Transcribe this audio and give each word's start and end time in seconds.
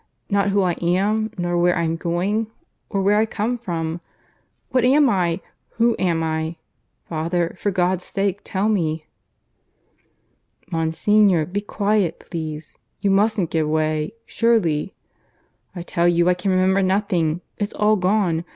Not 0.31 0.49
who 0.49 0.63
I 0.63 0.71
am, 0.81 1.29
nor 1.37 1.55
where 1.59 1.77
I'm 1.77 1.95
going, 1.95 2.47
or 2.89 3.03
where 3.03 3.17
I 3.19 3.27
come 3.27 3.55
from.... 3.59 4.01
What 4.71 4.83
am 4.83 5.11
I? 5.11 5.41
Who 5.75 5.95
am 5.99 6.23
I? 6.23 6.55
Father, 7.07 7.55
for 7.59 7.69
God's 7.69 8.03
sake 8.03 8.41
tell 8.43 8.67
me." 8.67 9.05
"Monsignor, 10.71 11.45
be 11.45 11.61
quiet, 11.61 12.19
please. 12.31 12.79
You 12.99 13.11
mustn't 13.11 13.51
give 13.51 13.69
way. 13.69 14.13
Surely" 14.25 14.95
"I 15.75 15.83
tell 15.83 16.07
you 16.07 16.27
I 16.29 16.33
can 16.33 16.49
remember 16.49 16.81
nothing.... 16.81 17.41
It's 17.59 17.75
all 17.75 17.95
gone. 17.95 18.43